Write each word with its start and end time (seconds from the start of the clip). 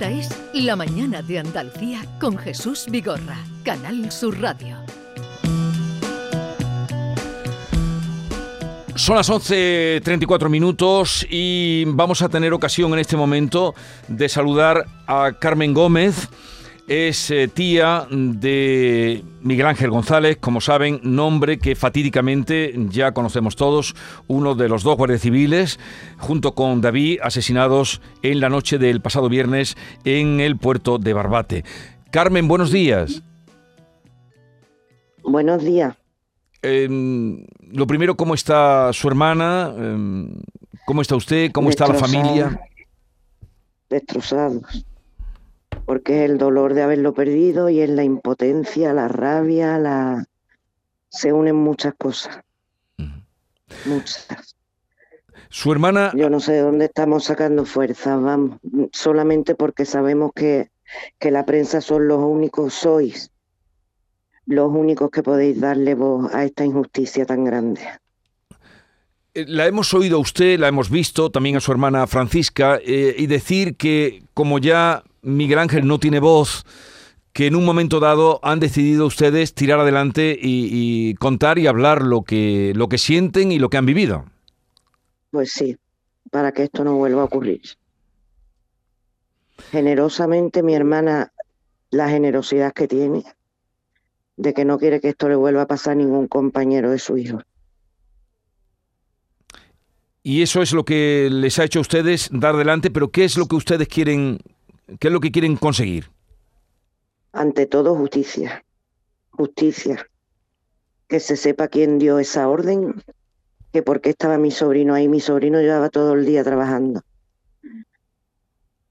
Esta 0.00 0.12
es 0.12 0.28
La 0.54 0.76
Mañana 0.76 1.22
de 1.22 1.40
Andalucía 1.40 2.00
con 2.20 2.38
Jesús 2.38 2.86
Vigorra, 2.88 3.36
Canal 3.64 4.12
Sur 4.12 4.40
Radio. 4.40 4.76
Son 8.94 9.16
las 9.16 9.28
11.34 9.28 10.48
minutos 10.50 11.26
y 11.28 11.84
vamos 11.84 12.22
a 12.22 12.28
tener 12.28 12.52
ocasión 12.52 12.92
en 12.92 13.00
este 13.00 13.16
momento 13.16 13.74
de 14.06 14.28
saludar 14.28 14.86
a 15.08 15.32
Carmen 15.32 15.74
Gómez 15.74 16.28
es 16.88 17.30
eh, 17.30 17.48
tía 17.48 18.06
de 18.10 19.22
Miguel 19.42 19.66
Ángel 19.66 19.90
González, 19.90 20.38
como 20.40 20.60
saben, 20.62 21.00
nombre 21.02 21.58
que 21.58 21.76
fatídicamente 21.76 22.74
ya 22.88 23.12
conocemos 23.12 23.56
todos, 23.56 23.94
uno 24.26 24.54
de 24.54 24.68
los 24.68 24.82
dos 24.82 24.96
guardias 24.96 25.20
civiles, 25.20 25.78
junto 26.16 26.54
con 26.54 26.80
David, 26.80 27.20
asesinados 27.22 28.00
en 28.22 28.40
la 28.40 28.48
noche 28.48 28.78
del 28.78 29.02
pasado 29.02 29.28
viernes 29.28 29.76
en 30.04 30.40
el 30.40 30.56
puerto 30.56 30.98
de 30.98 31.12
Barbate. 31.12 31.64
Carmen, 32.10 32.48
buenos 32.48 32.72
días. 32.72 33.22
Buenos 35.22 35.62
días. 35.62 35.94
Em, 36.62 37.44
lo 37.70 37.86
primero, 37.86 38.16
¿cómo 38.16 38.34
está 38.34 38.92
su 38.94 39.08
hermana? 39.08 39.72
Em, 39.76 40.40
¿Cómo 40.86 41.02
está 41.02 41.16
usted? 41.16 41.52
¿Cómo 41.52 41.68
está 41.68 41.86
la 41.86 41.94
familia? 41.94 42.58
Destrozados 43.90 44.86
porque 45.84 46.24
es 46.24 46.30
el 46.30 46.38
dolor 46.38 46.74
de 46.74 46.82
haberlo 46.82 47.14
perdido 47.14 47.68
y 47.68 47.80
es 47.80 47.90
la 47.90 48.04
impotencia, 48.04 48.92
la 48.92 49.08
rabia, 49.08 49.78
la 49.78 50.26
se 51.08 51.32
unen 51.32 51.56
muchas 51.56 51.94
cosas. 51.94 52.40
Muchas. 53.86 54.56
Su 55.48 55.72
hermana. 55.72 56.12
Yo 56.14 56.28
no 56.28 56.40
sé 56.40 56.52
de 56.52 56.60
dónde 56.60 56.86
estamos 56.86 57.24
sacando 57.24 57.64
fuerzas, 57.64 58.20
vamos, 58.20 58.58
solamente 58.92 59.54
porque 59.54 59.84
sabemos 59.84 60.32
que, 60.34 60.70
que 61.18 61.30
la 61.30 61.46
prensa 61.46 61.80
son 61.80 62.08
los 62.08 62.18
únicos, 62.18 62.74
sois 62.74 63.30
los 64.48 64.70
únicos 64.72 65.10
que 65.10 65.22
podéis 65.22 65.60
darle 65.60 65.94
voz 65.94 66.34
a 66.34 66.44
esta 66.44 66.64
injusticia 66.64 67.26
tan 67.26 67.44
grande. 67.44 67.82
Eh, 69.34 69.44
la 69.46 69.66
hemos 69.66 69.92
oído 69.92 70.16
a 70.16 70.20
usted, 70.20 70.58
la 70.58 70.68
hemos 70.68 70.90
visto 70.90 71.30
también 71.30 71.56
a 71.56 71.60
su 71.60 71.70
hermana 71.70 72.06
Francisca, 72.06 72.78
eh, 72.82 73.14
y 73.16 73.26
decir 73.26 73.76
que 73.76 74.22
como 74.32 74.58
ya 74.58 75.04
Miguel 75.22 75.58
Ángel 75.58 75.86
no 75.86 75.98
tiene 75.98 76.20
voz, 76.20 76.64
que 77.32 77.46
en 77.46 77.54
un 77.54 77.64
momento 77.64 78.00
dado 78.00 78.40
han 78.42 78.60
decidido 78.60 79.06
ustedes 79.06 79.54
tirar 79.54 79.80
adelante 79.80 80.36
y, 80.40 81.14
contar 81.14 81.58
y 81.58 81.66
hablar 81.66 82.02
lo 82.02 82.22
que, 82.22 82.72
lo 82.74 82.88
que 82.88 82.98
sienten 82.98 83.52
y 83.52 83.58
lo 83.58 83.70
que 83.70 83.76
han 83.76 83.86
vivido. 83.86 84.24
Pues 85.30 85.52
sí, 85.52 85.76
para 86.30 86.52
que 86.52 86.64
esto 86.64 86.84
no 86.84 86.96
vuelva 86.96 87.22
a 87.22 87.26
ocurrir. 87.26 87.62
Generosamente 89.70 90.62
mi 90.62 90.74
hermana, 90.74 91.32
la 91.90 92.08
generosidad 92.08 92.72
que 92.72 92.88
tiene, 92.88 93.24
de 94.36 94.54
que 94.54 94.64
no 94.64 94.78
quiere 94.78 95.00
que 95.00 95.10
esto 95.10 95.28
le 95.28 95.36
vuelva 95.36 95.62
a 95.62 95.66
pasar 95.66 95.92
a 95.92 95.96
ningún 95.96 96.28
compañero 96.28 96.90
de 96.90 96.98
su 96.98 97.18
hijo. 97.18 97.40
Y 100.22 100.42
eso 100.42 100.60
es 100.60 100.72
lo 100.72 100.84
que 100.84 101.28
les 101.30 101.58
ha 101.58 101.64
hecho 101.64 101.78
a 101.78 101.82
ustedes 101.82 102.28
dar 102.32 102.54
adelante, 102.54 102.90
pero 102.90 103.10
¿qué 103.10 103.24
es 103.24 103.36
lo 103.36 103.46
que 103.46 103.56
ustedes 103.56 103.88
quieren 103.88 104.40
¿Qué 104.98 105.08
es 105.08 105.12
lo 105.12 105.20
que 105.20 105.30
quieren 105.30 105.56
conseguir? 105.56 106.06
Ante 107.32 107.66
todo, 107.66 107.94
justicia. 107.94 108.64
Justicia. 109.30 110.08
Que 111.08 111.20
se 111.20 111.36
sepa 111.36 111.68
quién 111.68 111.98
dio 111.98 112.18
esa 112.18 112.48
orden, 112.48 112.94
que 113.72 113.82
por 113.82 114.00
qué 114.00 114.10
estaba 114.10 114.38
mi 114.38 114.50
sobrino 114.50 114.94
ahí. 114.94 115.06
Mi 115.08 115.20
sobrino 115.20 115.60
llevaba 115.60 115.90
todo 115.90 116.14
el 116.14 116.24
día 116.24 116.42
trabajando. 116.42 117.02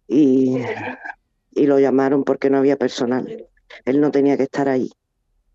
Y, 0.07 0.59
y 1.51 1.65
lo 1.65 1.79
llamaron 1.79 2.23
porque 2.23 2.51
no 2.51 2.59
había 2.59 2.77
personal. 2.77 3.47
Él 3.83 3.99
no 3.99 4.11
tenía 4.11 4.37
que 4.37 4.43
estar 4.43 4.69
ahí. 4.69 4.91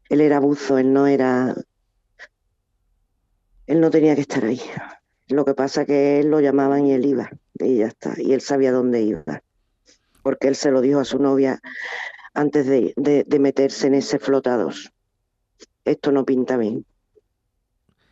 Él 0.08 0.20
era 0.20 0.40
buzo, 0.40 0.76
él 0.76 0.92
no 0.92 1.06
era... 1.06 1.54
Él 3.66 3.80
no 3.80 3.90
tenía 3.90 4.16
que 4.16 4.22
estar 4.22 4.44
ahí. 4.44 4.60
Lo 5.28 5.44
que 5.44 5.54
pasa 5.54 5.86
que 5.86 6.18
él 6.18 6.30
lo 6.30 6.40
llamaban 6.40 6.84
y 6.86 6.92
él 6.92 7.06
iba. 7.06 7.30
Y 7.54 7.76
ya 7.76 7.86
está. 7.86 8.14
Y 8.20 8.32
él 8.32 8.40
sabía 8.40 8.72
dónde 8.72 9.02
iba 9.02 9.42
porque 10.22 10.48
él 10.48 10.56
se 10.56 10.70
lo 10.70 10.80
dijo 10.80 11.00
a 11.00 11.04
su 11.04 11.18
novia 11.18 11.60
antes 12.34 12.66
de, 12.66 13.26
meterse 13.38 13.88
en 13.88 13.94
ese 13.94 14.18
flotador. 14.18 14.74
Esto 15.84 16.12
no 16.12 16.24
pinta 16.24 16.56
bien. 16.56 16.86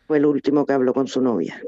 Fue 0.07 0.17
el 0.17 0.25
último 0.25 0.65
que 0.65 0.73
habló 0.73 0.93
con 0.93 1.07
su 1.07 1.21
novia. 1.21 1.61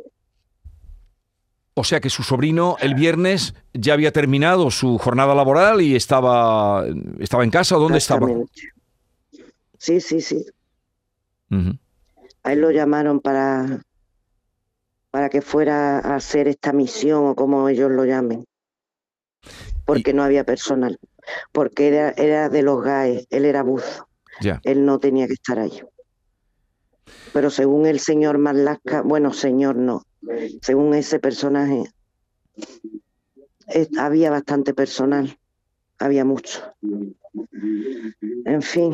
O 1.76 1.84
sea 1.84 2.00
que 2.00 2.10
su 2.10 2.22
sobrino 2.22 2.78
el 2.82 2.94
viernes 2.94 3.56
ya 3.74 3.94
había 3.94 4.12
terminado 4.12 4.70
su 4.70 5.00
jornada 5.00 5.34
laboral 5.34 5.82
y 5.82 5.96
estaba, 5.96 6.86
estaba 7.20 7.44
en 7.44 7.50
casa. 7.50 7.78
¿Dónde 7.78 7.98
estaba? 7.98 8.28
Sí, 9.80 10.00
sí, 10.00 10.22
sí. 10.22 10.46
A 12.44 12.54
él 12.54 12.60
lo 12.60 12.70
llamaron 12.72 13.20
para, 13.22 13.82
para 15.10 15.30
que 15.30 15.42
fuera 15.42 16.00
a 16.00 16.16
hacer 16.16 16.48
esta 16.48 16.74
misión 16.74 17.26
o 17.26 17.36
como 17.36 17.70
ellos 17.70 17.90
lo 17.90 18.06
llamen 18.06 18.46
porque 19.86 20.14
no 20.14 20.24
había 20.24 20.44
personal, 20.44 21.00
porque 21.52 21.88
era, 21.88 22.12
era 22.12 22.50
de 22.50 22.62
los 22.62 22.84
GAE, 22.84 23.28
él 23.30 23.46
era 23.46 23.64
buzo, 23.64 24.08
él 24.64 24.86
no 24.86 25.00
tenía 25.00 25.28
que 25.28 25.34
estar 25.34 25.60
ahí. 25.60 25.82
Pero 27.34 27.50
según 27.50 27.86
el 27.86 28.00
señor 28.00 28.38
Marlasca, 28.38 29.02
bueno, 29.02 29.34
señor 29.34 29.76
no, 29.76 30.06
según 30.62 30.94
ese 30.94 31.20
personaje, 31.20 31.84
había 33.98 34.30
bastante 34.30 34.74
personal, 34.74 35.38
había 36.00 36.26
mucho. 36.26 36.74
En 38.46 38.62
fin. 38.62 38.94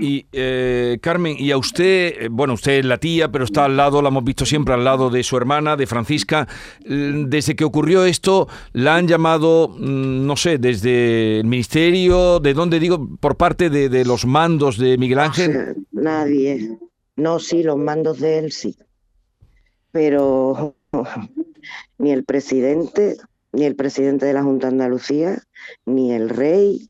Y 0.00 0.26
eh, 0.32 0.98
Carmen, 1.00 1.36
y 1.38 1.50
a 1.50 1.56
usted, 1.56 2.14
eh, 2.20 2.28
bueno, 2.30 2.54
usted 2.54 2.78
es 2.78 2.84
la 2.84 2.98
tía, 2.98 3.30
pero 3.30 3.44
está 3.44 3.64
al 3.64 3.76
lado, 3.76 4.00
la 4.00 4.08
hemos 4.08 4.24
visto 4.24 4.46
siempre 4.46 4.74
al 4.74 4.84
lado 4.84 5.10
de 5.10 5.22
su 5.22 5.36
hermana, 5.36 5.76
de 5.76 5.86
Francisca. 5.86 6.46
Desde 6.84 7.56
que 7.56 7.64
ocurrió 7.64 8.04
esto, 8.04 8.48
la 8.72 8.96
han 8.96 9.08
llamado, 9.08 9.68
mm, 9.68 10.26
no 10.26 10.36
sé, 10.36 10.58
desde 10.58 11.40
el 11.40 11.46
ministerio, 11.46 12.40
¿de 12.40 12.54
dónde 12.54 12.78
digo? 12.78 13.08
Por 13.20 13.36
parte 13.36 13.70
de, 13.70 14.04
los 14.04 14.24
mandos 14.24 14.78
de 14.78 14.96
Miguel 14.96 15.18
Ángel. 15.18 15.76
nadie. 15.92 16.78
No, 17.16 17.40
sí, 17.40 17.64
los 17.64 17.76
mandos 17.76 18.20
de 18.20 18.38
él 18.38 18.52
sí. 18.52 18.76
Pero 19.90 20.76
ni 21.98 22.12
el 22.12 22.24
presidente, 22.24 23.16
ni 23.52 23.64
el 23.64 23.74
presidente 23.74 24.26
de 24.26 24.34
la 24.34 24.44
Junta 24.44 24.68
de 24.68 24.74
Andalucía, 24.74 25.42
ni 25.84 26.12
el 26.12 26.28
rey, 26.28 26.87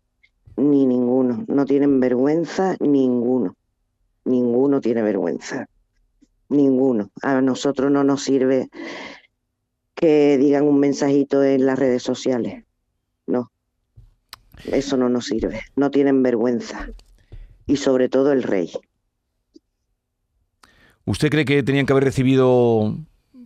ni 0.59 0.87
ninguno. 0.87 1.45
No 1.47 1.65
tienen 1.65 2.01
vergüenza 2.01 2.77
ninguno. 2.81 3.57
Ninguno 4.25 4.81
tiene 4.81 5.03
vergüenza. 5.03 5.69
Ninguno. 6.49 7.11
A 7.23 7.41
nosotros 7.41 7.91
no 7.91 8.05
nos 8.05 8.25
sirve 8.25 8.69
que 9.95 10.37
digan 10.39 10.65
un 10.65 10.81
mensajito 10.81 11.43
en 11.43 11.65
las 11.65 11.79
redes 11.79 12.03
sociales. 12.03 12.65
No. 13.27 13.51
Eso 14.65 14.97
no 14.97 15.09
nos 15.09 15.27
sirve. 15.27 15.61
No 15.77 15.91
tienen 15.91 16.23
vergüenza. 16.23 16.89
Y 17.67 17.77
sobre 17.77 18.09
todo 18.09 18.33
el 18.33 18.43
rey. 18.43 18.73
¿Usted 21.05 21.31
cree 21.31 21.45
que 21.45 21.63
tenían 21.63 21.87
que 21.87 21.93
haber 21.93 22.05
recibido, 22.05 22.97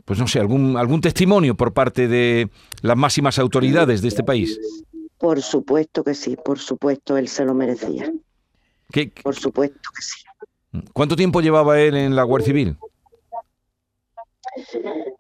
pues 0.05 0.19
no 0.19 0.27
sé, 0.27 0.41
algún, 0.41 0.77
algún 0.77 1.01
testimonio 1.01 1.57
por 1.57 1.73
parte 1.73 2.09
de 2.09 2.51
las 2.81 2.97
máximas 2.97 3.39
autoridades 3.39 4.03
de 4.03 4.09
este 4.09 4.25
país? 4.25 4.59
Por 5.23 5.41
supuesto 5.41 6.03
que 6.03 6.15
sí, 6.15 6.35
por 6.35 6.59
supuesto, 6.59 7.17
él 7.17 7.29
se 7.29 7.45
lo 7.45 7.55
merecía. 7.55 8.13
¿Qué? 8.91 9.13
Por 9.23 9.37
supuesto 9.37 9.79
que 9.95 10.03
sí. 10.03 10.25
¿Cuánto 10.93 11.15
tiempo 11.15 11.41
llevaba 11.41 11.81
él 11.81 11.95
en 11.95 12.17
la 12.17 12.25
Guardia 12.25 12.47
Civil? 12.47 12.77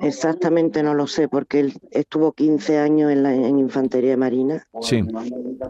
Exactamente 0.00 0.82
no 0.82 0.94
lo 0.94 1.06
sé, 1.06 1.28
porque 1.28 1.60
él 1.60 1.74
estuvo 1.92 2.32
15 2.32 2.78
años 2.78 3.12
en, 3.12 3.22
la, 3.22 3.32
en 3.32 3.60
Infantería 3.60 4.16
Marina. 4.16 4.66
Sí. 4.80 5.04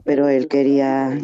Pero 0.05 0.31
él 0.31 0.49
quería 0.49 1.15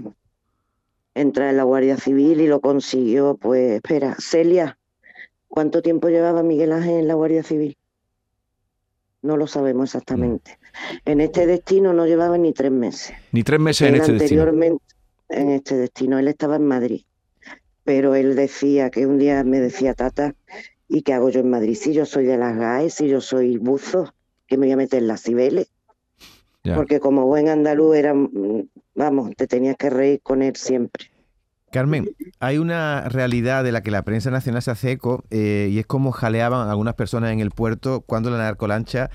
entrar 1.15 1.49
en 1.49 1.57
la 1.57 1.63
Guardia 1.63 1.97
Civil 1.97 2.43
y 2.43 2.47
lo 2.47 2.61
consiguió. 2.61 3.39
Pues 3.39 3.71
espera, 3.71 4.17
Celia, 4.19 4.79
¿cuánto 5.49 5.81
tiempo 5.81 6.11
llevaba 6.11 6.43
Miguel 6.43 6.73
Ángel 6.73 6.99
en 6.99 7.09
la 7.09 7.15
Guardia 7.15 7.43
Civil? 7.43 7.79
No 9.23 9.37
lo 9.37 9.47
sabemos 9.47 9.91
exactamente. 9.91 10.59
En 11.05 11.21
este 11.21 11.47
destino 11.47 11.93
no 11.93 12.07
llevaba 12.07 12.39
ni 12.39 12.53
tres 12.53 12.71
meses. 12.71 13.17
Ni 13.33 13.43
tres 13.43 13.59
meses 13.59 13.89
en 13.89 13.97
este 13.97 14.13
anteriormente, 14.13 14.85
En 15.29 15.51
este 15.51 15.77
destino, 15.77 16.19
él 16.19 16.29
estaba 16.29 16.57
en 16.57 16.67
Madrid. 16.67 17.03
Pero 17.85 18.15
él 18.15 18.37
decía 18.37 18.91
que 18.91 19.07
un 19.07 19.19
día 19.19 19.43
me 19.45 19.61
decía, 19.61 19.95
Tata, 19.95 20.35
¿y 20.89 21.03
qué 21.03 21.15
hago 21.15 21.31
yo 21.31 21.41
en 21.41 21.51
Madrid? 21.51 21.75
Si 21.75 21.93
yo 21.93 22.07
soy 22.07 22.27
de 22.27 22.39
las 22.39 22.57
GAE, 22.57 22.91
si 22.91 23.09
yo 23.09 23.21
soy 23.21 23.57
buzo, 23.57 24.15
que 24.47 24.57
me 24.57 24.67
voy 24.67 24.73
a 24.73 24.77
meter 24.77 25.03
en 25.03 25.09
las 25.09 25.23
Cibeles. 25.23 25.69
Porque 26.75 27.01
como 27.01 27.27
buen 27.27 27.49
andaluz 27.49 27.97
era, 27.97 28.13
mm, 28.15 28.69
vamos, 28.95 29.31
te 29.37 29.47
tenías 29.47 29.77
que 29.77 29.91
reír 29.91 30.21
con 30.23 30.43
él 30.43 30.55
siempre. 30.57 31.11
Carmen, 31.71 32.11
hay 32.41 32.59
una 32.59 33.09
realidad 33.09 33.63
de 33.63 33.73
la 33.73 33.83
que 33.83 33.91
la 33.91 34.03
prensa 34.03 34.31
nacional 34.31 34.63
se 34.63 34.71
hace 34.71 34.93
eco 34.93 35.25
eh, 35.31 35.69
y 35.71 35.79
es 35.79 35.87
cómo 35.87 36.13
jaleaban 36.13 36.69
algunas 36.69 36.95
personas 36.95 37.33
en 37.33 37.41
el 37.41 37.51
puerto 37.51 38.01
cuando 38.01 38.31
la 38.31 38.39
narcolancha 38.39 39.11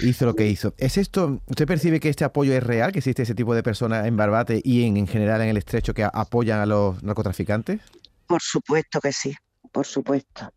hizo 0.00 0.24
lo 0.24 0.34
que 0.34 0.46
hizo. 0.46 0.74
¿Es 0.78 0.96
esto, 0.96 1.40
usted 1.46 1.66
percibe 1.66 1.98
que 1.98 2.08
este 2.08 2.24
apoyo 2.24 2.52
es 2.52 2.62
real, 2.62 2.92
que 2.92 2.98
existe 2.98 3.22
ese 3.22 3.34
tipo 3.34 3.54
de 3.54 3.64
personas 3.64 4.06
en 4.06 4.16
Barbate 4.16 4.60
y 4.62 4.84
en, 4.84 4.96
en 4.96 5.08
general 5.08 5.40
en 5.40 5.48
el 5.48 5.56
estrecho 5.56 5.92
que 5.92 6.04
apoyan 6.04 6.60
a 6.60 6.66
los 6.66 7.02
narcotraficantes? 7.02 7.80
Por 8.26 8.42
supuesto 8.42 9.00
que 9.00 9.12
sí, 9.12 9.34
por 9.72 9.86
supuesto. 9.86 10.52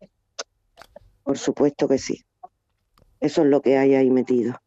Por 1.24 1.38
supuesto 1.38 1.88
que 1.88 1.98
sí. 1.98 2.22
Eso 3.20 3.42
es 3.42 3.48
lo 3.48 3.62
que 3.62 3.78
hay 3.78 3.94
ahí 3.94 4.10
metido. 4.10 4.60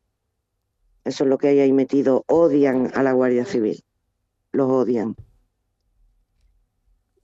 Eso 1.05 1.23
es 1.23 1.29
lo 1.29 1.37
que 1.37 1.49
hay 1.49 1.59
ahí 1.59 1.71
metido. 1.71 2.25
Odian 2.27 2.91
a 2.95 3.03
la 3.03 3.13
Guardia 3.13 3.45
Civil. 3.45 3.83
Los 4.51 4.69
odian 4.69 5.15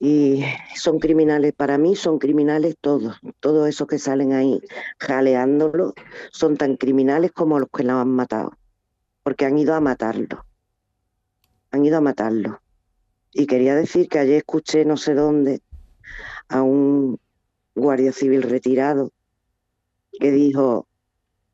y 0.04 0.42
son 0.74 0.98
criminales, 0.98 1.52
para 1.52 1.78
mí 1.78 1.94
son 1.94 2.18
criminales 2.18 2.74
todos, 2.80 3.20
todos 3.38 3.68
esos 3.68 3.86
que 3.86 4.00
salen 4.00 4.32
ahí 4.32 4.60
jaleándolo, 4.98 5.94
son 6.32 6.56
tan 6.56 6.76
criminales 6.76 7.30
como 7.30 7.60
los 7.60 7.68
que 7.70 7.84
lo 7.84 7.92
han 7.92 8.10
matado, 8.10 8.50
porque 9.22 9.44
han 9.44 9.56
ido 9.58 9.76
a 9.76 9.80
matarlo, 9.80 10.44
han 11.70 11.84
ido 11.84 11.98
a 11.98 12.00
matarlo. 12.00 12.60
Y 13.32 13.46
quería 13.46 13.76
decir 13.76 14.08
que 14.08 14.18
ayer 14.18 14.38
escuché 14.38 14.84
no 14.84 14.96
sé 14.96 15.14
dónde 15.14 15.62
a 16.48 16.62
un 16.62 17.20
guardia 17.76 18.10
civil 18.10 18.42
retirado 18.42 19.12
que 20.18 20.32
dijo, 20.32 20.88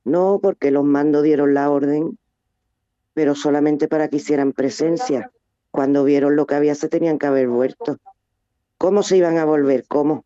no, 0.05 0.41
porque 0.43 0.71
los 0.71 0.85
mandos 0.85 1.23
dieron 1.23 1.53
la 1.53 1.69
orden, 1.69 2.19
pero 3.13 3.35
solamente 3.35 3.89
para 3.89 4.09
que 4.09 4.17
hicieran 4.17 4.55
presencia. 4.55 5.31
Cuando 5.71 6.03
vieron 6.03 6.35
lo 6.35 6.47
que 6.47 6.55
había 6.55 6.75
se 6.75 6.89
tenían 6.89 7.19
que 7.19 7.27
haber 7.27 7.49
vuelto. 7.49 7.99
¿Cómo 8.79 9.03
se 9.03 9.17
iban 9.17 9.39
a 9.39 9.45
volver? 9.45 9.85
¿Cómo? 9.89 10.25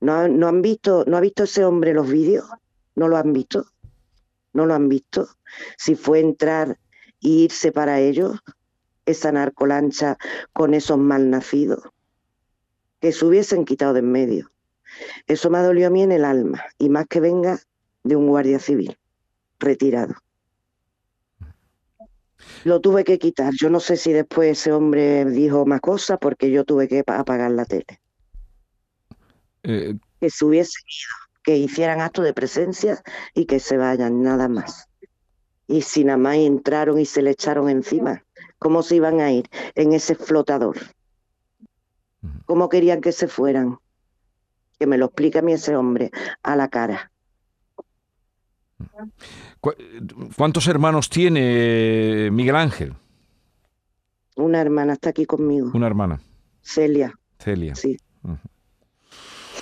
¿No, 0.00 0.28
no 0.28 0.46
han 0.46 0.62
visto, 0.62 1.04
no 1.06 1.16
ha 1.16 1.20
visto 1.20 1.42
ese 1.44 1.64
hombre 1.64 1.92
los 1.92 2.08
vídeos? 2.08 2.48
¿No 2.94 3.08
lo 3.08 3.16
han 3.16 3.32
visto? 3.32 3.66
¿No 4.52 4.66
lo 4.66 4.74
han 4.74 4.88
visto? 4.88 5.28
Si 5.76 5.96
fue 5.96 6.20
entrar 6.20 6.78
e 7.20 7.28
irse 7.28 7.72
para 7.72 7.98
ellos, 7.98 8.38
esa 9.04 9.32
narcolancha 9.32 10.16
con 10.52 10.74
esos 10.74 10.98
malnacidos, 10.98 11.82
que 13.00 13.12
se 13.12 13.24
hubiesen 13.24 13.64
quitado 13.64 13.94
de 13.94 14.00
en 14.00 14.12
medio. 14.12 14.52
Eso 15.26 15.50
me 15.50 15.58
ha 15.58 15.62
a 15.88 15.90
mí 15.90 16.02
en 16.02 16.12
el 16.12 16.24
alma, 16.24 16.64
y 16.78 16.88
más 16.88 17.06
que 17.06 17.20
venga 17.20 17.58
de 18.04 18.14
un 18.14 18.28
guardia 18.28 18.60
civil 18.60 18.96
retirado. 19.58 20.14
Lo 22.64 22.80
tuve 22.80 23.04
que 23.04 23.18
quitar. 23.18 23.52
Yo 23.54 23.70
no 23.70 23.80
sé 23.80 23.96
si 23.96 24.12
después 24.12 24.58
ese 24.58 24.72
hombre 24.72 25.24
dijo 25.24 25.66
más 25.66 25.80
cosas 25.80 26.18
porque 26.20 26.50
yo 26.50 26.64
tuve 26.64 26.88
que 26.88 27.02
apagar 27.06 27.50
la 27.50 27.64
tele. 27.64 28.00
Eh, 29.62 29.96
que 30.20 30.30
se 30.30 30.44
hubiese 30.44 30.78
ido, 30.80 31.42
que 31.42 31.56
hicieran 31.56 32.00
acto 32.00 32.22
de 32.22 32.32
presencia 32.32 33.02
y 33.34 33.46
que 33.46 33.60
se 33.60 33.76
vayan, 33.76 34.22
nada 34.22 34.48
más. 34.48 34.88
Y 35.66 35.82
si 35.82 36.04
nada 36.04 36.18
más 36.18 36.36
entraron 36.36 36.98
y 37.00 37.06
se 37.06 37.22
le 37.22 37.30
echaron 37.30 37.68
encima, 37.68 38.24
¿cómo 38.58 38.82
se 38.82 38.96
iban 38.96 39.20
a 39.20 39.32
ir 39.32 39.48
en 39.74 39.92
ese 39.92 40.14
flotador? 40.14 40.76
¿Cómo 42.44 42.68
querían 42.68 43.00
que 43.00 43.12
se 43.12 43.28
fueran? 43.28 43.78
Que 44.78 44.86
me 44.86 44.98
lo 44.98 45.06
explique 45.06 45.38
a 45.38 45.42
mí 45.42 45.52
ese 45.52 45.74
hombre 45.74 46.10
a 46.42 46.54
la 46.54 46.68
cara. 46.68 47.10
¿Cuántos 50.36 50.66
hermanos 50.68 51.08
tiene 51.10 52.30
Miguel 52.30 52.56
Ángel? 52.56 52.94
Una 54.36 54.60
hermana 54.60 54.94
está 54.94 55.10
aquí 55.10 55.24
conmigo. 55.24 55.70
Una 55.74 55.86
hermana. 55.86 56.20
Celia. 56.62 57.14
Celia. 57.38 57.74
Sí. 57.74 57.96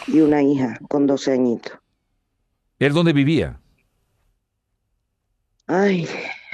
Y 0.09 0.21
una 0.21 0.43
hija 0.43 0.79
con 0.89 1.07
12 1.07 1.33
añitos. 1.33 1.73
¿Él 2.79 2.93
dónde 2.93 3.13
vivía? 3.13 3.61
Ay, 5.67 6.07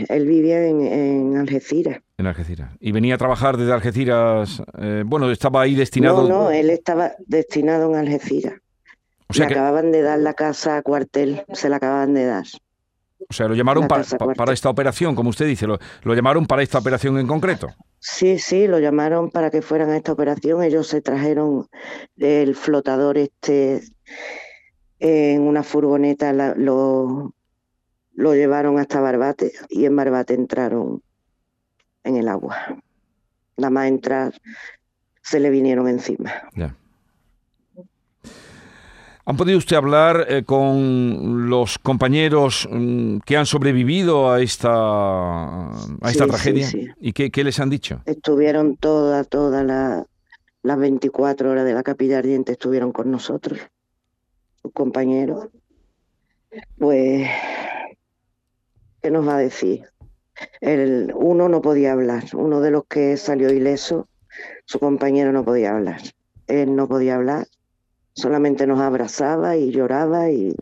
él 0.08 0.26
vivía 0.26 0.67
en, 0.67 1.37
Algeciras. 1.37 2.00
En 2.19 2.26
Algeciras. 2.26 2.70
¿Y 2.79 2.93
venía 2.93 3.17
a 3.17 3.19
trabajar 3.19 3.56
desde 3.56 3.73
Algeciras? 3.73 4.62
Eh, 4.79 5.02
bueno, 5.05 5.31
estaba 5.31 5.62
ahí 5.62 5.75
destinado. 5.75 6.29
No, 6.29 6.44
no, 6.44 6.50
él 6.50 6.70
estaba 6.70 7.12
destinado 7.26 7.91
en 7.91 7.97
Algeciras. 7.97 8.55
O 9.29 9.32
sea 9.32 9.47
Le 9.47 9.55
acababan 9.55 9.93
de 9.93 10.02
dar 10.02 10.19
la 10.19 10.35
casa 10.35 10.76
a 10.76 10.82
cuartel, 10.82 11.44
se 11.52 11.69
la 11.69 11.76
acababan 11.76 12.14
de 12.14 12.26
dar. 12.26 12.44
O 13.31 13.32
sea, 13.32 13.47
lo 13.47 13.55
llamaron 13.55 13.87
para, 13.87 14.03
esta 14.53 14.69
operación, 14.69 15.15
como 15.15 15.31
usted 15.31 15.47
dice, 15.47 15.65
lo, 15.65 15.79
llamaron 16.05 16.47
para 16.47 16.65
esta 16.65 16.79
operación 16.79 17.17
en 17.17 17.29
concreto. 17.29 17.69
Sí, 18.00 18.41
sí, 18.41 18.67
lo 18.67 18.81
llamaron 18.81 19.31
para 19.31 19.53
que 19.53 19.62
fueran 19.62 19.91
a 19.91 19.97
esta 19.97 20.11
operación. 20.11 20.65
Ellos 20.65 20.88
se 20.88 21.00
trajeron 21.00 21.69
el 22.17 22.56
flotador 22.56 23.19
este 23.19 23.82
en 24.99 25.43
una 25.43 25.62
furgoneta, 25.62 26.32
lo, 26.32 27.32
lo 28.15 28.35
llevaron 28.35 28.81
hasta 28.81 29.00
Barbate 29.00 29.53
y 29.69 29.85
en 29.85 29.94
Barbate 29.94 30.35
entraron 30.35 31.00
en 32.03 32.17
el 32.17 32.26
agua. 32.26 32.56
Nada 33.56 33.71
más 33.71 33.87
entrar, 33.87 34.35
se 35.23 35.38
le 35.38 35.50
vinieron 35.50 35.87
encima. 35.87 36.33
¿Han 39.26 39.37
podido 39.37 39.58
usted 39.58 39.76
hablar 39.76 40.26
eh, 40.28 40.44
con 40.44 41.49
los 41.50 41.78
compañeros 41.78 42.67
mm, 42.70 43.19
que 43.19 43.37
han 43.37 43.46
sobrevivido 43.46 44.31
a 44.31 44.40
esta, 44.40 45.70
a 45.70 46.11
esta 46.11 46.26
tragedia? 46.26 46.69
¿Y 47.00 47.12
qué, 47.12 47.44
les 47.44 47.61
han 47.61 47.70
dicho? 47.70 48.00
Estuvieron 48.06 48.76
todas, 48.76 49.28
todas 49.28 49.64
las 50.62 50.78
24 50.78 51.50
horas 51.50 51.64
de 51.64 51.75
la 51.75 51.82
capilla 51.82 52.19
ardiente, 52.19 52.52
estuvieron 52.52 52.93
con 52.93 53.11
nosotros, 53.11 53.58
sus 54.62 54.72
compañeros. 54.72 55.49
Pues, 56.78 57.28
¿qué 59.02 59.11
nos 59.11 59.28
va 59.28 59.37
a 59.37 59.40
decir? 59.40 59.84
El, 60.62 61.12
uno 61.14 61.49
no 61.50 61.61
podía 61.61 61.93
hablar, 61.93 62.25
uno 62.32 62.61
de 62.61 62.70
los 62.70 62.84
que 62.87 63.19
salió 63.19 63.52
ileso, 63.52 64.08
su 64.64 64.78
compañero 64.78 65.31
no 65.32 65.44
podía 65.44 65.76
hablar. 65.76 66.00
Él 66.46 66.75
no 66.75 66.88
podía 66.88 67.16
hablar 67.16 67.46
solamente 68.15 68.67
nos 68.67 68.81
abrazaba 68.81 69.57
y 69.57 69.71
lloraba 69.71 70.31
y, 70.31 70.55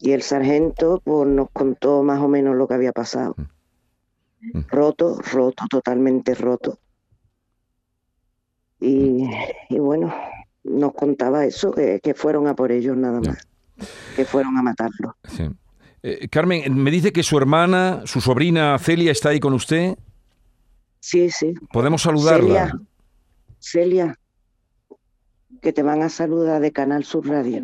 el 0.00 0.22
sargento 0.22 1.00
pues, 1.04 1.26
nos 1.28 1.50
contó 1.50 2.02
más 2.02 2.20
o 2.20 2.28
menos 2.28 2.54
lo 2.54 2.68
que 2.68 2.74
había 2.74 2.92
pasado. 2.92 3.34
Mm. 3.36 4.58
Mm. 4.58 4.64
Roto, 4.68 5.18
roto, 5.32 5.64
totalmente 5.68 6.34
roto. 6.34 6.78
Y, 8.78 9.26
bueno, 9.70 10.14
nos 10.64 10.92
contaba 10.92 11.44
eso, 11.44 11.72
que, 11.72 12.14
fueron 12.14 12.46
a 12.46 12.54
por 12.54 12.70
ellos 12.70 12.96
nada 12.96 13.20
más, 13.20 13.48
que 14.14 14.24
fueron 14.24 14.56
a 14.58 14.62
matarlo. 14.62 15.16
Eh, 16.02 16.28
Carmen, 16.28 16.74
me 16.76 16.90
dice 16.90 17.12
que 17.12 17.22
su 17.22 17.38
hermana, 17.38 18.02
su 18.04 18.20
sobrina 18.20 18.78
Celia 18.78 19.12
está 19.12 19.30
ahí 19.30 19.40
con 19.40 19.54
usted. 19.54 19.96
Sí, 21.00 21.30
sí. 21.30 21.54
¿Podemos 21.72 22.02
saludarla? 22.02 22.78
Celia, 23.58 24.14
Celia 24.14 24.18
que 25.60 25.72
te 25.72 25.82
van 25.82 26.02
a 26.02 26.08
saludar 26.08 26.60
de 26.60 26.72
Canal 26.72 27.04
Sur 27.04 27.26
Radio. 27.28 27.62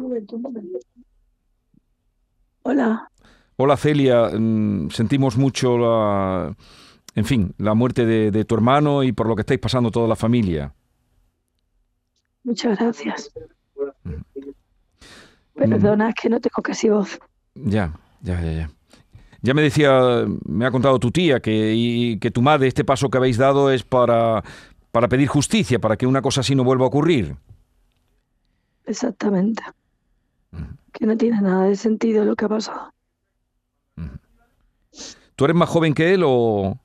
Hola. 2.63 3.09
Hola 3.57 3.77
Celia, 3.77 4.31
mm, 4.33 4.91
sentimos 4.91 5.37
mucho 5.37 5.79
la, 5.79 6.57
en 7.15 7.25
fin, 7.25 7.55
la 7.59 7.75
muerte 7.75 8.07
de, 8.07 8.45
tu 8.45 8.55
hermano 8.55 9.03
y 9.03 9.13
por 9.13 9.27
lo 9.27 9.37
que 9.37 9.43
estáis 9.43 9.61
pasando 9.61 9.91
toda 9.91 10.09
la 10.09 10.17
familia. 10.17 10.75
Muchas 12.45 12.79
gracias. 12.79 13.33
Perdona, 15.55 16.09
es 16.09 16.15
que 16.15 16.29
no 16.29 16.41
tengo 16.41 16.63
casi 16.63 16.89
voz. 16.89 17.21
Ya, 17.55 17.93
ya, 18.23 18.41
ya, 18.41 18.53
ya. 18.53 18.71
Ya 19.43 19.55
me 19.55 19.63
decía, 19.63 20.25
me 20.47 20.67
ha 20.67 20.71
contado 20.71 20.99
tu 20.99 21.11
tía 21.11 21.41
que, 21.41 21.75
y, 21.75 22.19
que 22.19 22.31
tu 22.31 22.43
madre, 22.43 22.69
este 22.69 22.85
paso 22.85 23.11
que 23.11 23.19
habéis 23.19 23.37
dado 23.37 23.71
es 23.71 23.83
para, 23.83 24.43
para 24.93 25.09
pedir 25.09 25.29
justicia, 25.29 25.81
para 25.81 25.97
que 25.97 26.07
una 26.07 26.23
cosa 26.23 26.41
así 26.41 26.55
no 26.55 26.65
vuelva 26.65 26.85
a 26.85 26.89
ocurrir. 26.89 27.37
Exactamente. 28.93 29.63
Que 30.93 31.07
no 31.07 31.17
tiene 31.17 31.41
nada 31.41 31.65
de 31.65 31.77
sentido 31.77 32.27
lo 32.27 32.37
que 32.37 32.45
ha 32.45 32.49
pasado. 32.49 32.93
¿Tú 35.35 35.45
eres 35.47 35.57
más 35.57 35.71
joven 35.71 35.95
que 35.95 36.13
él 36.13 36.23
o...? 36.27 36.79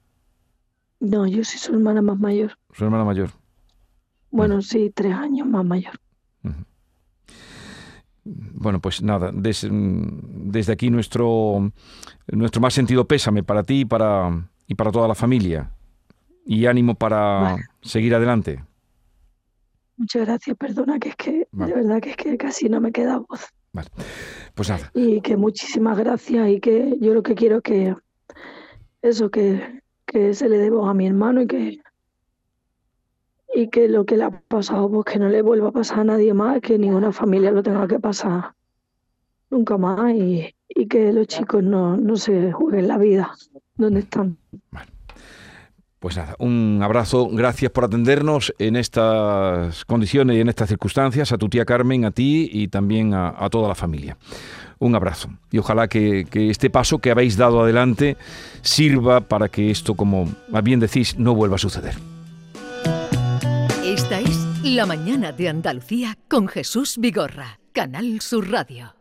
No, 1.02 1.28
yo 1.28 1.44
soy 1.44 1.60
su 1.60 1.74
hermana 1.74 2.02
más 2.02 2.18
mayor. 2.18 2.58
Su 2.72 2.86
hermana 2.86 3.04
mayor. 3.04 3.32
Bueno, 4.32 4.62
sí, 4.62 4.90
tres 4.96 5.14
años 5.14 5.46
más 5.48 5.66
mayor. 5.66 6.00
Bueno, 8.24 8.80
pues 8.80 9.02
nada, 9.02 9.32
desde 9.34 10.72
aquí 10.72 10.90
nuestro, 10.90 11.72
nuestro 12.28 12.62
más 12.62 12.74
sentido 12.74 13.06
pésame 13.06 13.44
para 13.44 13.64
ti 13.64 13.82
y 13.82 13.86
para, 13.86 14.50
y 14.66 14.76
para 14.76 14.92
toda 14.92 15.08
la 15.10 15.16
familia. 15.16 15.72
Y 16.46 16.66
ánimo 16.66 16.96
para 16.96 17.58
seguir 17.82 18.16
adelante. 18.16 18.64
Muchas 19.98 20.26
gracias, 20.26 20.56
perdona, 20.58 21.00
que 21.00 21.10
es 21.10 21.16
que 21.16 21.48
de 21.52 21.74
verdad 21.74 22.02
que 22.02 22.12
es 22.12 22.18
que 22.18 22.38
casi 22.38 22.70
no 22.70 22.80
me 22.80 22.92
queda 22.92 23.18
voz. 23.18 23.48
Vale. 23.74 23.90
Pues 24.54 24.70
nada. 24.70 24.92
Y 24.94 25.22
que 25.22 25.38
muchísimas 25.38 25.98
gracias 25.98 26.50
y 26.50 26.60
que 26.60 26.98
yo 27.00 27.14
lo 27.14 27.24
que 27.24 27.36
quiero 27.36 27.58
es 27.58 27.64
que 27.64 27.96
eso, 29.02 29.30
que, 29.30 29.82
que 30.06 30.34
se 30.34 30.50
le 30.50 30.58
debo 30.58 30.88
a 30.88 30.94
mi 30.94 31.08
hermano 31.08 31.42
y 31.42 31.48
que 31.48 31.82
y 33.54 33.70
que 33.70 33.88
lo 33.88 34.06
que 34.06 34.18
le 34.18 34.26
ha 34.26 34.30
pasado, 34.30 34.90
pues 34.90 35.06
que 35.06 35.20
no 35.20 35.30
le 35.30 35.42
vuelva 35.42 35.70
a 35.70 35.72
pasar 35.72 36.02
a 36.02 36.04
nadie 36.04 36.34
más, 36.34 36.62
que 36.62 36.78
ninguna 36.78 37.12
familia 37.12 37.50
lo 37.50 37.64
tenga 37.64 37.88
que 37.88 38.00
pasar 38.00 38.54
nunca 39.50 39.78
más 39.78 40.14
y, 40.14 40.54
y 40.70 40.88
que 40.88 41.12
los 41.14 41.28
chicos 41.28 41.64
no, 41.64 41.98
no 41.98 42.18
se 42.18 42.52
jueguen 42.52 42.88
la 42.88 42.98
vida 42.98 43.32
donde 43.76 44.02
están. 44.02 44.38
Pues 46.00 46.16
nada, 46.16 46.36
un 46.38 46.80
abrazo, 46.84 47.28
gracias 47.28 47.72
por 47.72 47.86
atendernos 47.86 48.54
en 48.60 48.76
estas 48.76 49.84
condiciones 49.86 50.38
y 50.38 50.42
en 50.42 50.50
estas 50.50 50.70
circunstancias, 50.70 51.32
a 51.32 51.40
tu 51.40 51.50
tía 51.50 51.66
Carmen, 51.66 52.06
a 52.06 52.12
ti 52.12 52.48
y 52.54 52.68
también 52.68 53.16
a, 53.16 53.50
toda 53.50 53.68
la 53.68 53.74
familia. 53.74 54.16
Un 54.78 54.94
abrazo 54.94 55.30
y 55.52 55.58
ojalá 55.58 55.88
que, 55.88 56.28
que, 56.30 56.52
este 56.52 56.70
paso 56.70 57.00
que 57.00 57.10
habéis 57.10 57.36
dado 57.36 57.64
adelante 57.64 58.16
sirva 58.62 59.22
para 59.22 59.50
que 59.50 59.72
esto, 59.72 59.96
como 59.96 60.32
bien 60.64 60.80
decís, 60.80 61.18
no 61.18 61.34
vuelva 61.34 61.56
a 61.56 61.60
suceder. 61.60 61.96
Esta 63.84 64.20
es 64.20 64.38
La 64.64 64.86
Mañana 64.86 65.32
de 65.32 65.50
Andalucía 65.50 66.16
con 66.28 66.48
Jesús 66.48 66.98
Vigorra, 67.00 67.60
Canal 67.74 68.22
Sur 68.22 68.52
Radio. 68.52 68.94